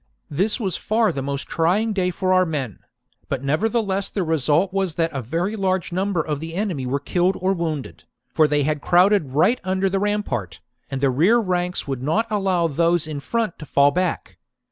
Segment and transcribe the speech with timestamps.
[0.31, 2.79] This was far the most trying day for our men;
[3.29, 7.37] but nevertheless the result was that a very large number of the enemy were killed
[7.39, 10.59] or wounded, for they had crowded right under the rampart,
[10.89, 14.39] and the rear ranks would not allow those in front to fall back.